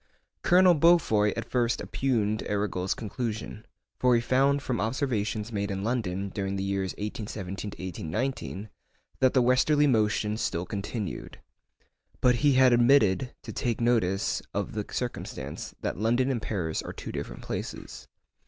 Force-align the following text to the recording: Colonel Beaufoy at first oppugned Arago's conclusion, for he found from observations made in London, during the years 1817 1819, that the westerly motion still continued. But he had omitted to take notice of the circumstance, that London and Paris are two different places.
Colonel 0.41 0.73
Beaufoy 0.73 1.31
at 1.37 1.47
first 1.47 1.79
oppugned 1.79 2.41
Arago's 2.49 2.95
conclusion, 2.95 3.67
for 3.99 4.15
he 4.15 4.19
found 4.21 4.63
from 4.63 4.81
observations 4.81 5.51
made 5.51 5.69
in 5.69 5.83
London, 5.83 6.29
during 6.29 6.55
the 6.55 6.63
years 6.63 6.93
1817 6.93 7.67
1819, 8.07 8.69
that 9.19 9.35
the 9.35 9.43
westerly 9.43 9.85
motion 9.85 10.37
still 10.37 10.65
continued. 10.65 11.39
But 12.19 12.37
he 12.37 12.53
had 12.53 12.73
omitted 12.73 13.35
to 13.43 13.53
take 13.53 13.79
notice 13.79 14.41
of 14.55 14.71
the 14.73 14.87
circumstance, 14.89 15.75
that 15.81 15.99
London 15.99 16.31
and 16.31 16.41
Paris 16.41 16.81
are 16.81 16.93
two 16.93 17.11
different 17.11 17.43
places. 17.43 18.07